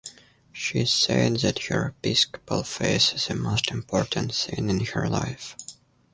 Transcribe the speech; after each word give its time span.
She 0.51 0.85
said 0.87 1.41
that 1.41 1.65
her 1.65 1.89
Episcopal 1.89 2.63
faith 2.63 3.13
is 3.13 3.27
the 3.27 3.35
most 3.35 3.69
important 3.69 4.33
thing 4.33 4.67
in 4.67 4.79
her 4.83 5.07
life. 5.07 5.55